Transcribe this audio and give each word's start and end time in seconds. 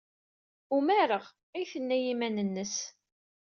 Umareɣ, 0.75 1.25
ay 1.55 1.65
tenna 1.71 1.95
i 1.97 2.03
yiman-nnes. 2.03 2.75